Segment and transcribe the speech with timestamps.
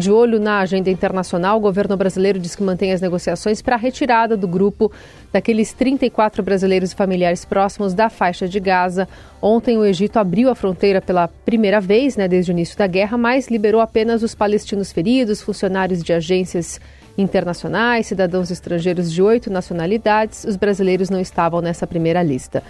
[0.00, 3.78] de olho na agenda internacional, o governo brasileiro diz que mantém as negociações para a
[3.78, 4.90] retirada do grupo
[5.30, 9.06] daqueles 34 brasileiros e familiares próximos da faixa de Gaza.
[9.40, 13.16] Ontem, o Egito abriu a fronteira pela primeira vez, né, desde o início da guerra,
[13.16, 16.80] mas liberou apenas os palestinos feridos, funcionários de agências
[17.16, 20.44] internacionais, cidadãos estrangeiros de oito nacionalidades.
[20.44, 22.62] Os brasileiros não estavam nessa primeira lista.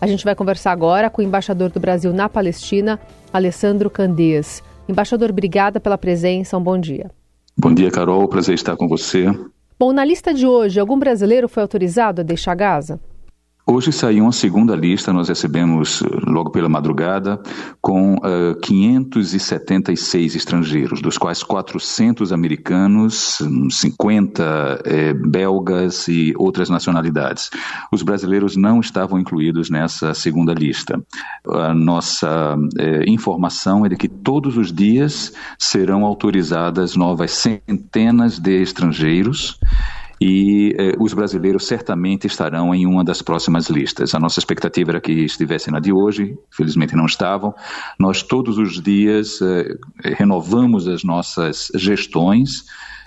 [0.00, 3.00] A gente vai conversar agora com o embaixador do Brasil na Palestina,
[3.32, 4.62] Alessandro Candeias.
[4.88, 6.56] Embaixador, obrigada pela presença.
[6.56, 7.10] Um bom dia.
[7.56, 8.28] Bom dia, Carol.
[8.28, 9.26] Prazer estar com você.
[9.78, 13.00] Bom, na lista de hoje, algum brasileiro foi autorizado a deixar Gaza?
[13.66, 17.40] Hoje saiu uma segunda lista, nós recebemos eh, logo pela madrugada,
[17.80, 27.48] com uh, eh, 576 estrangeiros, dos quais 400 americanos, 50 eh, belgas e outras nacionalidades.
[27.90, 31.02] Os brasileiros não estavam incluídos nessa segunda lista.
[31.48, 38.60] A nossa eh, informação é de que todos os dias serão autorizadas novas centenas de
[38.60, 39.58] estrangeiros
[40.26, 44.14] e eh, os brasileiros certamente estarão em uma das próximas listas.
[44.14, 47.54] A nossa expectativa era que estivessem na de hoje, felizmente não estavam.
[47.98, 49.76] Nós todos os dias eh,
[50.16, 52.64] renovamos as nossas gestões.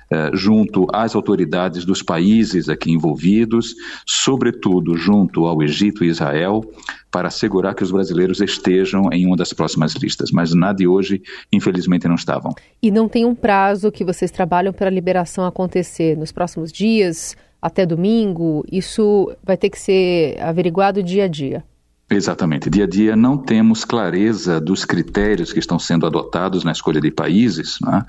[0.10, 6.64] Eh, junto às autoridades dos países aqui envolvidos, sobretudo junto ao Egito e Israel,
[7.12, 10.32] para assegurar que os brasileiros estejam em uma das próximas listas.
[10.32, 12.54] Mas na de hoje, infelizmente, não estavam.
[12.82, 17.36] E não tem um prazo que vocês trabalham para a liberação acontecer nos próximos dias,
[17.62, 18.64] até domingo?
[18.72, 21.66] Isso vai ter que ser averiguado dia a dia.
[22.10, 22.70] Exatamente.
[22.70, 27.12] Dia a dia não temos clareza dos critérios que estão sendo adotados na escolha de
[27.12, 27.78] países.
[27.82, 28.06] Né?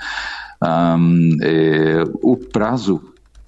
[0.63, 3.01] Um, é, o prazo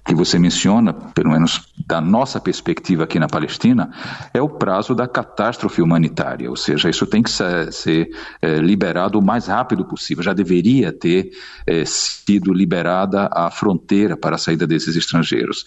[0.03, 3.91] que você menciona, pelo menos da nossa perspectiva aqui na Palestina,
[4.33, 8.09] é o prazo da catástrofe humanitária, ou seja, isso tem que ser, ser
[8.41, 10.23] é, liberado o mais rápido possível.
[10.23, 11.31] Já deveria ter
[11.67, 15.65] é, sido liberada a fronteira para a saída desses estrangeiros.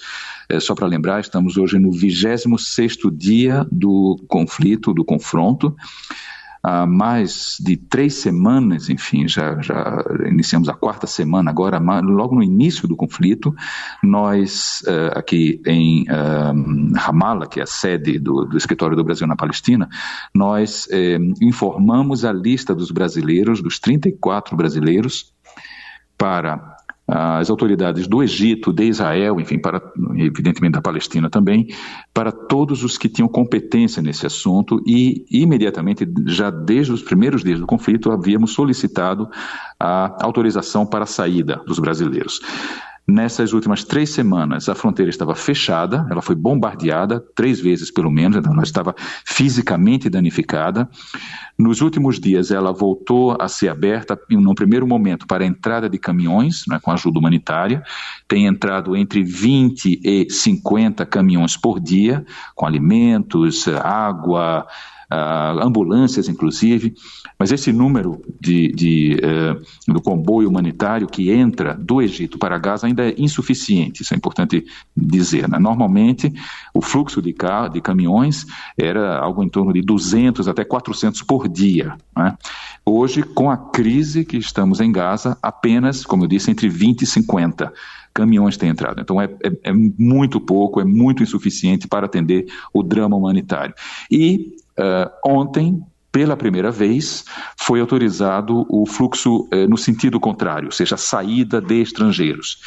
[0.49, 5.75] É, só para lembrar, estamos hoje no 26 dia do conflito, do confronto,
[6.65, 12.43] há mais de três semanas, enfim, já, já iniciamos a quarta semana agora, logo no
[12.43, 13.55] início do conflito,
[14.03, 19.37] nós uh, aqui em uh, que é a sede do, do, escritório do Brasil na
[19.37, 19.91] Palestina,
[20.35, 25.35] nós uh, informamos a lista dos brasileiros, dos 34 brasileiros,
[26.17, 26.74] para
[27.07, 29.81] as autoridades do Egito, de Israel, enfim, para,
[30.17, 31.69] evidentemente da Palestina também,
[32.15, 37.61] para todos os que tinham competência nesse assunto e imediatamente, já desde os primeiros dias
[37.61, 39.29] do conflito, havíamos solicitado
[39.79, 42.41] a autorização para a saída dos brasileiros.
[43.07, 48.39] Nessas últimas três semanas, a fronteira estava fechada, ela foi bombardeada três vezes pelo menos,
[48.39, 48.95] então ela estava
[49.27, 50.89] fisicamente danificada.
[51.59, 55.99] Nos últimos dias, ela voltou a ser aberta, no primeiro momento, para a entrada de
[55.99, 57.83] caminhões, né, com ajuda humanitária.
[58.27, 64.67] Tem entrado entre 20 e 50 caminhões por dia, com alimentos, água,
[65.13, 66.95] uh, ambulâncias, inclusive,
[67.39, 72.87] mas esse número de, de uh, do comboio humanitário que entra do Egito para Gaza
[72.87, 74.65] ainda é insuficiente, isso é importante
[74.97, 75.49] dizer.
[75.49, 75.59] Né?
[75.59, 76.33] Normalmente,
[76.73, 78.47] o fluxo de, carro, de caminhões
[78.79, 81.97] era algo em torno de 200 até 400 por dia.
[82.17, 82.37] Né?
[82.85, 87.07] Hoje, com a crise que estamos em Gaza, apenas, como eu disse, entre 20 e
[87.07, 87.73] 50
[88.15, 89.01] caminhões têm entrado.
[89.01, 93.75] Então é, é, é, muito pouco, é muito insuficiente para atender o drama humanitário.
[94.09, 97.25] E Uh, ontem, pela primeira vez,
[97.59, 102.59] foi autorizado o fluxo uh, no sentido contrário, ou seja, a saída de estrangeiros.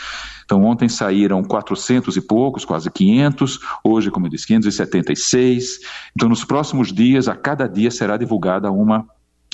[0.45, 5.79] Então, ontem saíram 400 e poucos, quase 500, hoje, como eu disse, 576.
[6.15, 9.05] Então, nos próximos dias, a cada dia será divulgada uma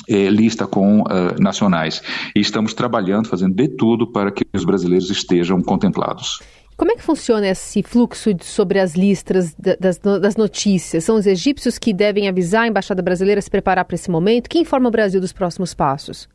[0.06, 2.02] eh, lista com uh, nacionais.
[2.36, 6.40] E estamos trabalhando, fazendo de tudo para que os brasileiros estejam contemplados.
[6.76, 11.04] Como é que funciona esse fluxo sobre as listas das, das, notícias?
[11.04, 14.48] São os egípcios que devem avisar a embaixada brasileira se preparar para esse momento?
[14.48, 16.28] Quem informa o Brasil dos próximos passos?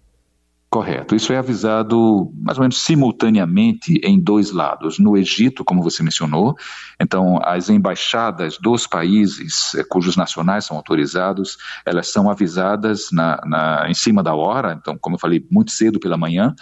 [0.70, 1.16] Correto.
[1.16, 5.00] Isso é avisado mais ou menos simultaneamente em dois lados.
[5.00, 6.56] No Egito, como você mencionou,
[7.02, 13.90] então as embaixadas dos países eh, cujos nacionais são autorizados, elas são avisadas na, na,
[13.90, 14.78] em cima da hora.
[14.80, 16.54] Então, como eu falei, muito cedo pela manhã,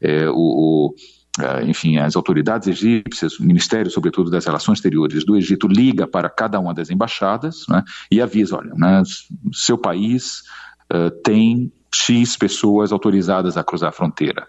[0.00, 0.94] é, o, o
[1.64, 6.60] enfim, as autoridades egípcias, o Ministério, sobretudo, das Relações Exteriores do Egito, liga para cada
[6.60, 9.02] uma das embaixadas né, e avisa, olha, né,
[9.50, 10.42] seu país
[10.92, 14.46] uh, tem X pessoas autorizadas a cruzar a fronteira.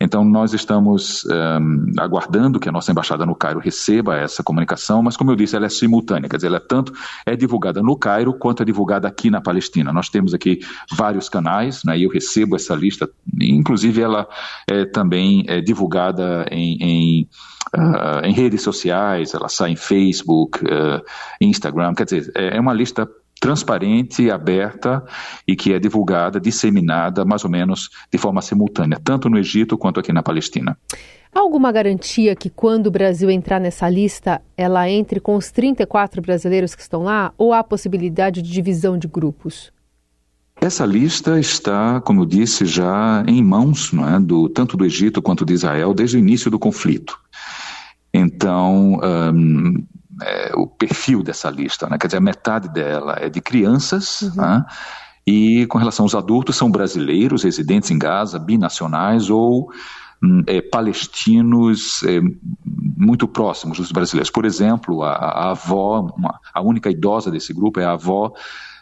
[0.00, 5.16] Então, nós estamos um, aguardando que a nossa embaixada no Cairo receba essa comunicação, mas,
[5.16, 6.92] como eu disse, ela é simultânea, quer dizer, ela é tanto
[7.24, 9.92] é divulgada no Cairo quanto é divulgada aqui na Palestina.
[9.92, 10.60] Nós temos aqui
[10.92, 13.08] vários canais, né, e eu recebo essa lista,
[13.40, 14.28] inclusive ela
[14.68, 17.28] é também é divulgada em, em,
[17.74, 21.02] uh, em redes sociais, ela sai em Facebook, uh,
[21.40, 23.08] Instagram, quer dizer, é, é uma lista
[23.40, 25.04] transparente, aberta
[25.46, 30.00] e que é divulgada, disseminada mais ou menos de forma simultânea, tanto no Egito quanto
[30.00, 30.76] aqui na Palestina.
[31.34, 36.22] Há alguma garantia que quando o Brasil entrar nessa lista, ela entre com os 34
[36.22, 39.70] brasileiros que estão lá ou há possibilidade de divisão de grupos?
[40.58, 45.44] Essa lista está, como eu disse, já em mãos é, do, tanto do Egito quanto
[45.44, 47.18] de Israel desde o início do conflito.
[48.12, 48.98] Então,
[49.34, 49.84] um,
[50.22, 51.98] é, o perfil dessa lista, né?
[51.98, 54.36] quer dizer, a metade dela é de crianças, uhum.
[54.36, 54.64] né?
[55.26, 59.72] e com relação aos adultos, são brasileiros residentes em Gaza, binacionais ou
[60.22, 62.20] hum, é, palestinos é,
[62.64, 64.30] muito próximos dos brasileiros.
[64.30, 68.32] Por exemplo, a, a avó, uma, a única idosa desse grupo é a avó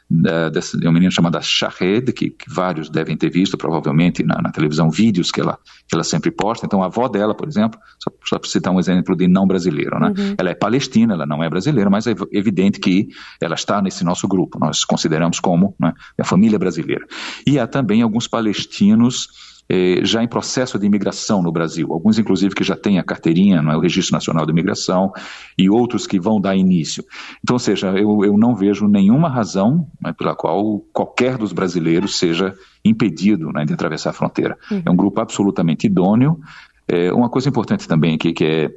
[0.08, 4.40] da, dessa, de uma menina chamada Shahed, que, que, vários devem ter visto provavelmente na,
[4.40, 5.58] na, televisão, vídeos que ela,
[5.88, 6.66] que ela sempre posta.
[6.66, 9.98] Então, a avó dela, por exemplo, só, só para citar um exemplo de não brasileiro,
[9.98, 10.12] né?
[10.16, 10.34] Uhum.
[10.38, 13.08] Ela é palestina, ela não é brasileira, mas é evidente que
[13.40, 14.58] ela está nesse nosso grupo.
[14.58, 17.06] Nós consideramos como né, a família brasileira.
[17.46, 19.28] E há também alguns palestinos
[19.68, 23.62] eh, já em processo de imigração no Brasil, alguns inclusive que já têm a carteirinha,
[23.62, 25.12] não é, o Registro Nacional de Imigração,
[25.56, 27.04] e outros que vão dar início.
[27.42, 32.18] Então, ou seja, eu, eu não vejo nenhuma razão né, pela qual qualquer dos brasileiros
[32.18, 34.58] seja impedido né, de atravessar a fronteira.
[34.70, 34.82] Uhum.
[34.84, 36.38] É um grupo absolutamente idôneo.
[36.86, 38.70] É, uma coisa importante também aqui, que é,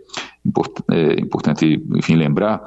[0.46, 2.62] import, é importante, enfim, lembrar,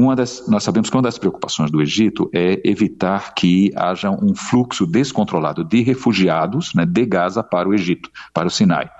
[0.00, 4.34] uma das, nós sabemos que uma das preocupações do Egito é evitar que haja um
[4.34, 8.90] fluxo descontrolado de refugiados né, de Gaza para o Egito, para o Sinai.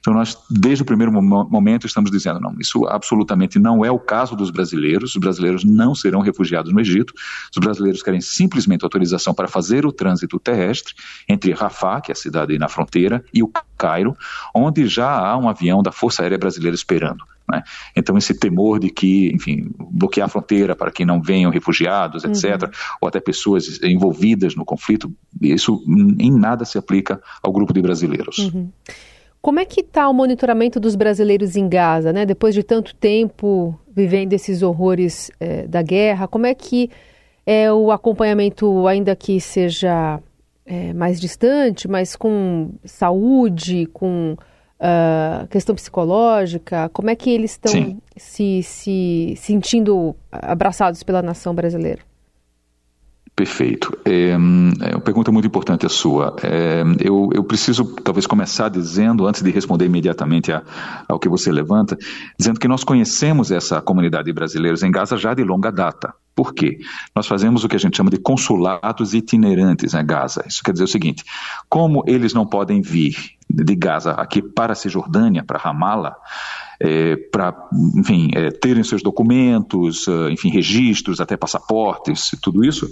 [0.00, 4.34] Então, nós, desde o primeiro momento, estamos dizendo: não, isso absolutamente não é o caso
[4.36, 5.14] dos brasileiros.
[5.14, 7.12] Os brasileiros não serão refugiados no Egito.
[7.50, 10.94] Os brasileiros querem simplesmente autorização para fazer o trânsito terrestre
[11.28, 14.16] entre Rafah, que é a cidade na fronteira, e o Cairo,
[14.54, 17.24] onde já há um avião da Força Aérea Brasileira esperando.
[17.50, 17.62] Né?
[17.96, 22.62] Então, esse temor de que, enfim, bloquear a fronteira para que não venham refugiados, etc.,
[22.64, 22.70] uhum.
[23.00, 25.82] ou até pessoas envolvidas no conflito, isso
[26.18, 28.38] em nada se aplica ao grupo de brasileiros.
[28.38, 28.68] Uhum.
[29.40, 32.26] Como é que está o monitoramento dos brasileiros em Gaza, né?
[32.26, 36.90] Depois de tanto tempo vivendo esses horrores é, da guerra, como é que
[37.46, 40.20] é o acompanhamento, ainda que seja
[40.66, 44.36] é, mais distante, mas com saúde, com
[44.80, 46.88] uh, questão psicológica?
[46.90, 52.08] Como é que eles estão se, se sentindo abraçados pela nação brasileira?
[53.38, 53.96] Perfeito.
[54.04, 56.34] É, é, uma pergunta muito importante a sua.
[56.42, 60.60] É, eu, eu, preciso talvez começar dizendo, antes de responder imediatamente a,
[61.08, 61.96] ao que você levanta,
[62.36, 66.12] dizendo que nós conhecemos essa comunidade de brasileiros em Gaza já de longa data.
[66.34, 66.78] Por quê?
[67.14, 70.44] Nós fazemos o que a gente chama de consulados itinerantes em Gaza.
[70.44, 71.22] Isso quer dizer o seguinte:
[71.68, 76.16] como eles não podem vir de Gaza aqui para a Cisjordânia, para Ramallah,
[76.80, 77.54] é, para,
[77.96, 82.88] enfim, é, terem seus documentos, ah, enfim, registros, até passaportes, tudo isso,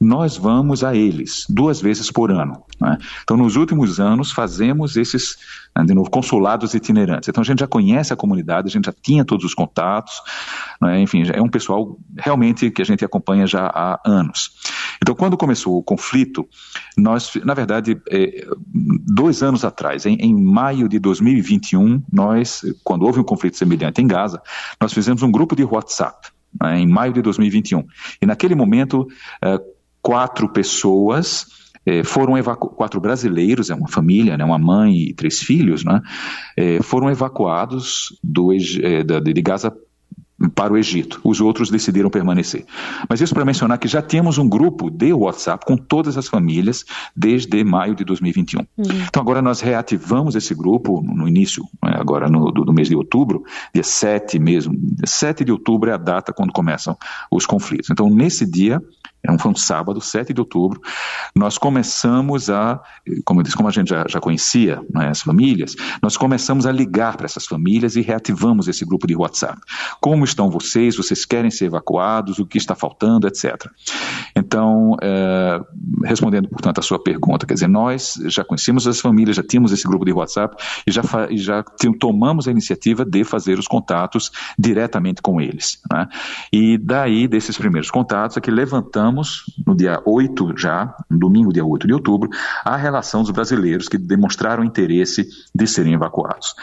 [0.00, 2.62] nós vamos a eles duas vezes por ano.
[2.80, 2.96] Né?
[3.22, 5.36] Então, nos últimos anos, fazemos esses,
[5.76, 7.28] né, de novo, consulados itinerantes.
[7.28, 10.14] Então, a gente já conhece a comunidade, a gente já tinha todos os contatos,
[10.80, 11.00] né?
[11.00, 14.50] enfim, é um pessoal realmente que a gente acompanha já há anos.
[15.02, 16.48] Então, quando começou o conflito,
[16.96, 23.20] nós, na verdade, é, dois anos atrás, em, em maio de 2021, nós, quando houve
[23.20, 24.42] um conflito semelhante em Gaza,
[24.80, 26.28] nós fizemos um grupo de WhatsApp.
[26.60, 27.84] Né, em maio de 2021.
[28.20, 29.60] E naquele momento, uh,
[30.02, 31.46] quatro pessoas
[31.86, 36.00] eh, foram evacuados, quatro brasileiros, é uma família, né, uma mãe e três filhos, né,
[36.56, 39.72] eh, foram evacuados do, de Gaza
[40.60, 41.22] para o Egito.
[41.24, 42.66] Os outros decidiram permanecer.
[43.08, 46.84] Mas isso para mencionar que já temos um grupo de WhatsApp com todas as famílias
[47.16, 48.60] desde maio de 2021.
[48.60, 48.66] Uhum.
[49.08, 52.94] Então agora nós reativamos esse grupo no início, né, agora no do, do, mês de
[52.94, 54.78] outubro, dia 7 mesmo.
[55.02, 56.94] 7 de outubro é a data quando começam
[57.30, 57.88] os conflitos.
[57.88, 58.82] Então nesse dia
[59.38, 60.80] foi um sábado, 7 de outubro,
[61.34, 62.80] nós começamos a,
[63.24, 66.72] como eu disse, como a gente já, já conhecia né, as famílias, nós começamos a
[66.72, 69.60] ligar para essas famílias e reativamos esse grupo de WhatsApp.
[70.00, 70.96] Como estão vocês?
[70.96, 72.38] Vocês querem ser evacuados?
[72.38, 73.26] O que está faltando?
[73.26, 73.54] Etc.
[74.34, 75.60] Então, é,
[76.04, 79.86] respondendo, portanto, a sua pergunta, quer dizer, nós já conhecíamos as famílias, já tínhamos esse
[79.86, 81.62] grupo de WhatsApp e já, e já
[81.98, 85.80] tomamos a iniciativa de fazer os contatos diretamente com eles.
[85.90, 86.08] Né?
[86.52, 89.09] E daí, desses primeiros contatos, é que levantamos
[89.66, 92.30] no dia 8 já, no domingo, dia 8 de outubro,
[92.64, 96.54] a relação dos brasileiros que demonstraram interesse de serem evacuados.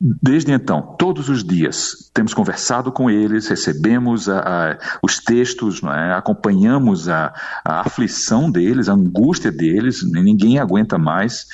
[0.00, 6.12] Desde então, todos os dias, temos conversado com eles, recebemos a, a, os textos, é?
[6.12, 11.46] acompanhamos a, a, aflição deles, a angústia deles, ninguém aguenta mais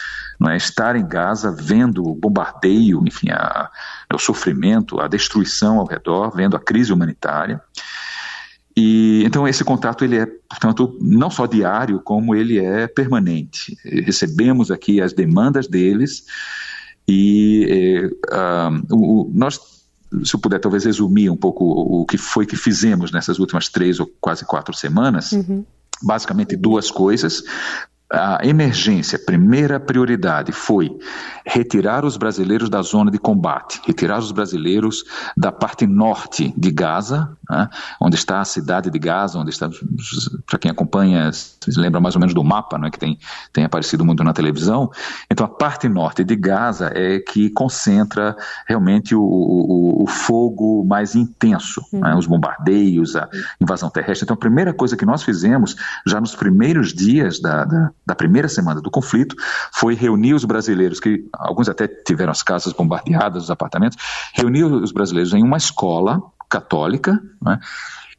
[0.46, 0.56] é?
[0.58, 3.28] estar em Gaza vendo o bombardeio, enfim,
[4.12, 7.62] o sofrimento, a destruição ao redor, vendo a crise humanitária.
[8.76, 13.76] E então esse contato ele é, portanto, não só diário, como ele é permanente.
[13.84, 16.24] Recebemos aqui as demandas deles
[17.06, 19.60] e uh, o, nós,
[20.24, 24.00] se eu puder talvez resumir um pouco o que foi que fizemos nessas últimas três
[24.00, 25.64] ou quase quatro semanas, uhum.
[26.02, 27.44] basicamente duas coisas
[28.12, 30.96] a emergência, primeira prioridade foi
[31.46, 35.04] retirar os brasileiros da zona de combate, retirar os brasileiros
[35.36, 37.68] da parte norte de Gaza, né,
[38.00, 39.68] onde está a cidade de Gaza, onde está,
[40.46, 43.18] para quem acompanha, se lembra mais ou menos do mapa, né, que tem,
[43.52, 44.90] tem aparecido muito na televisão.
[45.30, 51.14] Então, a parte norte de Gaza é que concentra realmente o, o, o fogo mais
[51.14, 52.00] intenso, uhum.
[52.00, 53.28] né, os bombardeios, a
[53.60, 54.24] invasão terrestre.
[54.24, 58.48] Então, a primeira coisa que nós fizemos, já nos primeiros dias da, da da primeira
[58.48, 59.34] semana do conflito
[59.72, 63.96] foi reunir os brasileiros, que alguns até tiveram as casas bombardeadas, os apartamentos,
[64.34, 67.58] reunir os brasileiros em uma escola católica, né,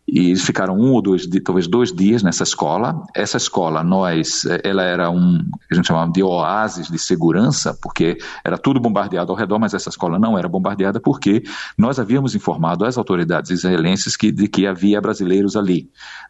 [0.07, 3.03] e eles ficaram um ou dois, talvez dois dias nessa escola.
[3.15, 8.57] Essa escola, nós, ela era um, a gente chamava de oásis de segurança, porque era
[8.57, 11.43] tudo bombardeado ao redor, mas essa escola não era bombardeada porque
[11.75, 15.89] nós havíamos informado as autoridades israelenses que, de que havia brasileiros ali.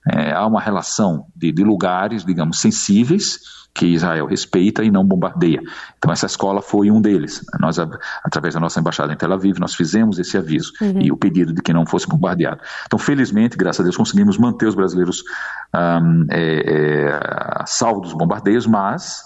[0.09, 5.61] É, há uma relação de, de lugares, digamos, sensíveis, que Israel respeita e não bombardeia.
[5.97, 7.45] Então essa escola foi um deles.
[7.59, 7.77] Nós,
[8.23, 11.01] através da nossa embaixada em Tel Aviv, nós fizemos esse aviso uhum.
[11.01, 12.61] e o pedido de que não fosse bombardeado.
[12.85, 15.23] Então, felizmente, graças a Deus, conseguimos manter os brasileiros
[15.75, 19.21] um, é, é, salvos dos bombardeios, mas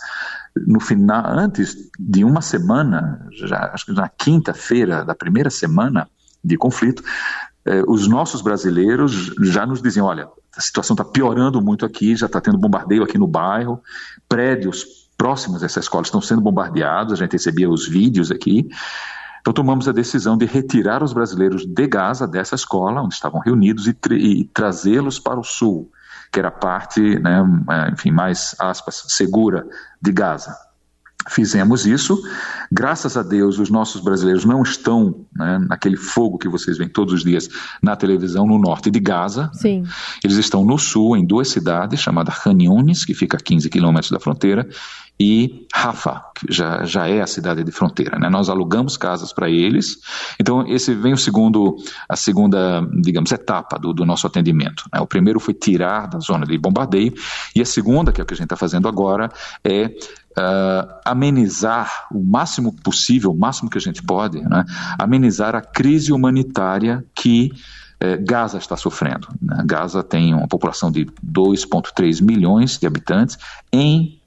[0.65, 6.07] no final, antes de uma semana, já, acho que na quinta-feira da primeira semana
[6.43, 7.03] de conflito,
[7.65, 12.25] eh, os nossos brasileiros já nos diziam, olha, a situação está piorando muito aqui, já
[12.25, 13.81] está tendo bombardeio aqui no bairro,
[14.27, 14.85] prédios
[15.17, 18.69] próximos a essa escola estão sendo bombardeados, a gente recebia os vídeos aqui.
[19.41, 23.87] Então tomamos a decisão de retirar os brasileiros de Gaza, dessa escola, onde estavam reunidos,
[23.87, 25.91] e, e trazê-los para o sul,
[26.31, 29.67] que era a parte, né, é, enfim, mais, aspas, segura
[30.01, 30.68] de Gaza.
[31.29, 32.21] Fizemos isso.
[32.71, 37.13] Graças a Deus, os nossos brasileiros não estão né, naquele fogo que vocês veem todos
[37.13, 37.47] os dias
[37.81, 39.49] na televisão no norte de Gaza.
[39.53, 39.83] Sim.
[40.23, 44.11] Eles estão no sul, em duas cidades, chamada Khan Yunis, que fica a 15 quilômetros
[44.11, 44.67] da fronteira,
[45.19, 48.17] e Rafa, que já, já é a cidade de fronteira.
[48.17, 48.29] Né?
[48.29, 49.97] Nós alugamos casas para eles.
[50.39, 51.75] Então, esse vem o segundo,
[52.07, 54.85] a segunda, digamos, etapa do, do nosso atendimento.
[54.93, 55.01] Né?
[55.01, 57.13] O primeiro foi tirar da zona de bombardeio,
[57.53, 59.29] e a segunda, que é o que a gente está fazendo agora,
[59.61, 64.63] é uh, amenizar o máximo possível, o máximo que a gente pode, né?
[64.97, 67.51] amenizar a crise humanitária que
[67.99, 69.27] eh, Gaza está sofrendo.
[69.41, 69.61] Né?
[69.65, 73.37] Gaza tem uma população de 2,3 milhões de habitantes
[73.73, 74.18] em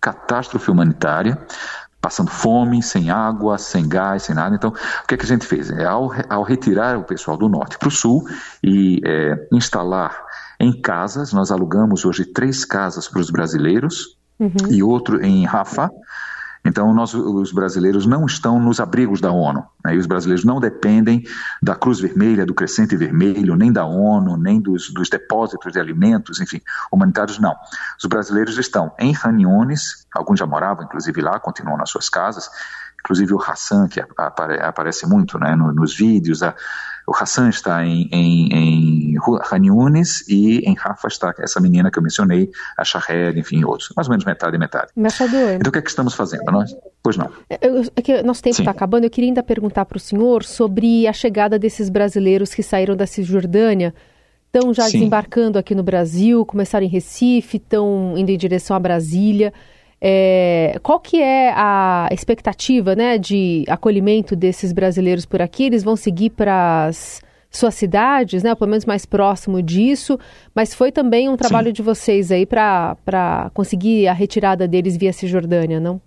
[0.00, 1.38] catástrofe humanitária,
[2.00, 4.54] passando fome, sem água, sem gás, sem nada.
[4.54, 5.70] Então, o que, é que a gente fez?
[5.70, 8.24] É, ao, ao retirar o pessoal do norte para o sul
[8.64, 10.16] e é, instalar
[10.58, 14.52] em casas, nós alugamos hoje três casas para os brasileiros uhum.
[14.70, 15.90] e outro em Rafah,
[16.70, 19.66] então, nós, os brasileiros não estão nos abrigos da ONU.
[19.84, 19.96] Né?
[19.96, 21.24] E os brasileiros não dependem
[21.60, 26.40] da Cruz Vermelha, do Crescente Vermelho, nem da ONU, nem dos, dos depósitos de alimentos,
[26.40, 26.60] enfim,
[26.92, 27.56] humanitários não.
[28.00, 32.48] Os brasileiros estão em Raniones, alguns já moravam, inclusive lá, continuam nas suas casas.
[33.00, 36.54] Inclusive o Hassan, que apare, aparece muito né, nos vídeos, a,
[37.10, 39.14] o Hassan está em, em, em
[40.28, 42.48] e em Rafa está essa menina que eu mencionei,
[42.78, 43.92] a Shahed, enfim, outros.
[43.96, 44.92] Mais ou menos metade e metade.
[44.96, 45.54] Embaixador.
[45.54, 46.44] Então o que é que estamos fazendo?
[46.52, 46.72] Nós?
[47.02, 47.28] Pois não.
[47.50, 47.58] É,
[47.96, 49.04] é que nosso tempo está acabando.
[49.04, 53.08] Eu queria ainda perguntar para o senhor sobre a chegada desses brasileiros que saíram da
[53.08, 53.92] Cisjordânia
[54.46, 54.98] estão já Sim.
[54.98, 59.52] desembarcando aqui no Brasil, começaram em Recife, estão indo em direção a Brasília.
[60.00, 65.64] É, qual que é a expectativa né, de acolhimento desses brasileiros por aqui?
[65.64, 70.18] Eles vão seguir para as suas cidades, né, pelo menos mais próximo disso,
[70.54, 71.72] mas foi também um trabalho Sim.
[71.72, 76.00] de vocês aí para conseguir a retirada deles via Cisjordânia, não?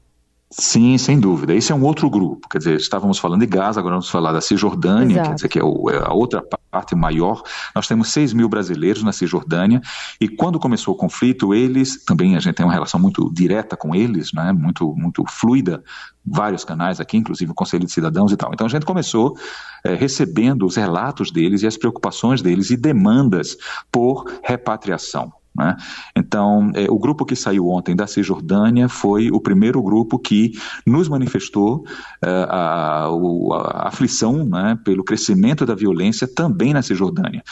[0.50, 1.53] Sim, sem dúvida.
[1.53, 2.47] Esse é um outro grupo.
[2.47, 5.29] Quer dizer, estávamos falando de Gaza, agora vamos falar da Cisjordânia, Exato.
[5.29, 7.44] quer dizer, que é, o, é a outra parte parte maior.
[7.75, 9.80] Nós temos 6 mil brasileiros na Cisjordânia
[10.20, 13.94] e quando começou o conflito, eles, também a gente tem uma relação muito direta com
[13.94, 15.84] eles, né, muito, muito fluida,
[16.25, 18.51] vários canais aqui, inclusive o Conselho de Cidadãos e tal.
[18.53, 19.38] Então a gente começou
[19.84, 23.56] é, recebendo os relatos deles e as preocupações deles e demandas
[23.92, 25.32] por repatriação.
[25.55, 25.75] Né?
[26.15, 30.51] Então, é, o grupo que saiu ontem da Cisjordânia foi o primeiro grupo que
[30.86, 31.86] nos manifestou
[32.24, 37.43] é, a, a, a, aflição né, pelo crescimento da violência também na Cisjordânia.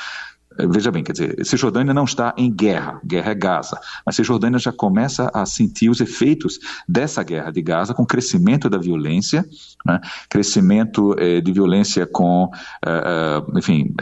[0.70, 4.72] Veja bem, quer dizer, Cisjordânia não está em guerra, guerra é Gaza, mas Cisjordânia já
[4.72, 9.46] começa a sentir os efeitos dessa guerra de Gaza com crescimento da violência,
[9.86, 10.00] né?
[10.30, 12.50] crescimento eh, de violência com,
[12.86, 13.94] eh, eh enfim,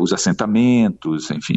[0.00, 1.56] os assentamentos, enfim,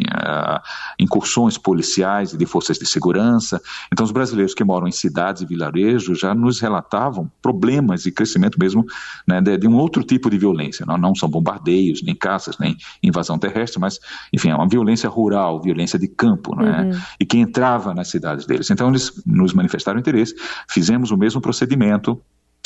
[0.98, 3.60] incursões policiais e de forças de segurança.
[3.92, 8.58] Então, os brasileiros que moram em cidades e vilarejos já nos relatavam problemas e crescimento
[8.58, 8.84] mesmo
[9.26, 10.84] né, de, de, um outro tipo de violência.
[10.86, 13.98] Não, não são bombardeios, nem caças, nem invasão terrestre, mas
[14.34, 16.82] enfim, é uma violência rural, violência de campo, não é?
[16.82, 17.00] Uhum.
[17.20, 18.68] E que entrava nas cidades deles.
[18.68, 20.34] Então eles nos manifestaram interesse,
[20.68, 22.20] fizemos o mesmo procedimento,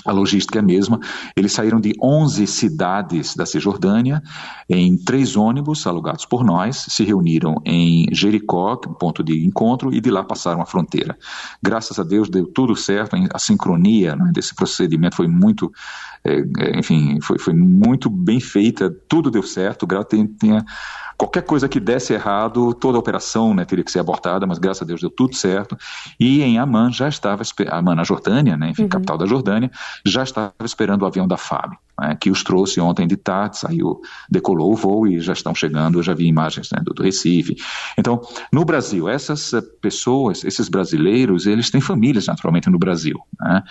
[0.05, 1.01] a logística é a mesma.
[1.37, 4.23] Eles saíram de 11 cidades da Cisjordânia
[4.69, 10.01] em três ônibus alugados por nós, se reuniram em Jericó, é ponto de encontro, e
[10.01, 11.19] de lá passaram a fronteira.
[11.63, 15.71] Graças a Deus deu tudo certo, a sincronia né, desse procedimento foi muito,
[16.25, 19.87] é, é enfim, foi, foi muito bem feita, tudo deu certo,
[20.41, 20.65] tinha
[21.19, 24.83] Qualquer coisa que desse errado, toda a operação né, teria que ser abortada, mas graças
[24.83, 25.77] a Deus deu tudo certo.
[26.19, 28.89] E em Amman já estava, Amman na Jordânia, né, enfim, uhum.
[28.89, 29.71] capital da Jordânia,
[30.07, 34.01] já estava esperando o avião da FAB né, que os trouxe ontem de tarde, saiu,
[34.31, 37.57] decolou o voo e já estão chegando, eu já vi imagens né, do, do, Recife.
[37.97, 38.21] Então,
[38.53, 43.19] no Brasil, essas eh, pessoas, esses brasileiros, eles têm famílias naturalmente no Brasil.
[43.41, 43.63] Né?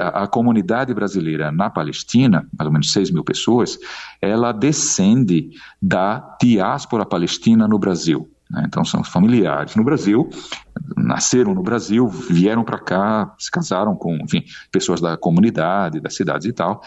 [0.00, 3.78] A, a, comunidade brasileira na Palestina, mais ou menos 6 mil pessoas,
[4.20, 8.30] ela descende da diáspora palestina no Brasil.
[8.50, 8.64] Né?
[8.66, 10.28] Então, são familiares no Brasil,
[10.96, 16.46] nasceram no Brasil, vieram para cá, se casaram com, enfim, pessoas da comunidade, das cidades
[16.46, 16.82] e tal,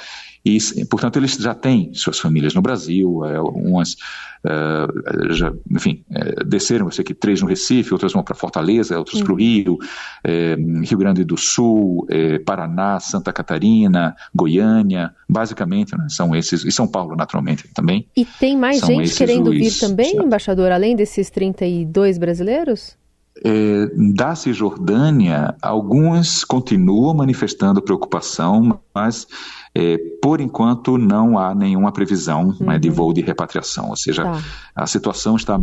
[0.46, 3.98] e, portanto, eles já têm suas famílias no Brasil, é, umas,
[4.46, 8.98] é, já, enfim, é, desceram, eu sei que três no Recife, outras vão para Fortaleza,
[8.98, 9.78] outras para o Rio,
[10.26, 12.08] Rio Grande do Sul,
[12.46, 18.08] Paraná, Santa Catarina, Goiânia, basicamente né, são esses, e São Paulo, naturalmente, também.
[18.16, 22.98] E tem mais gente querendo os, vir também, embaixador, além desses 32 brasileiros?
[23.44, 29.28] É, da Cisjordânia, alguns continuam manifestando preocupação, mas
[29.74, 32.68] é, por enquanto não há nenhuma previsão uhum.
[32.68, 32.96] né, de uhum.
[32.96, 34.42] voo de repatriação, ou seja, tá.
[34.76, 35.58] a situação está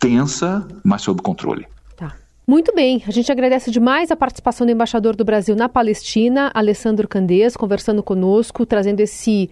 [0.00, 1.66] tensa, mas sob controle.
[1.96, 2.12] Tá.
[2.44, 7.06] Muito bem, a gente agradece demais a participação do embaixador do Brasil na Palestina, Alessandro
[7.06, 9.48] Candês, conversando conosco, trazendo esse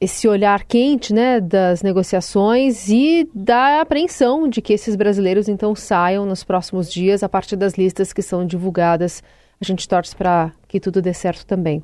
[0.00, 6.24] esse olhar quente né, das negociações e da apreensão de que esses brasileiros então saiam
[6.24, 9.22] nos próximos dias a partir das listas que são divulgadas.
[9.60, 11.82] A gente torce para que tudo dê certo também.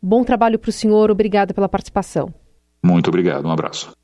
[0.00, 2.32] Bom trabalho para o senhor, obrigada pela participação.
[2.84, 3.96] Muito obrigado, um abraço.